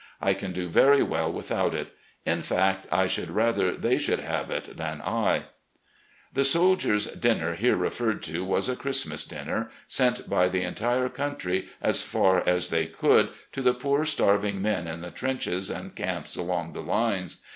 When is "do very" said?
0.51-1.03